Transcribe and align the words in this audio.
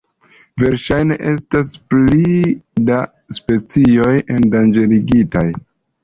Verŝajne 0.61 1.17
estas 1.31 1.73
pli 1.91 2.21
da 2.87 3.01
specioj 3.37 4.15
endanĝerigitaj. 4.37 5.45